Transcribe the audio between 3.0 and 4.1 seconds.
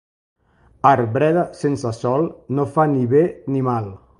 bé ni mal.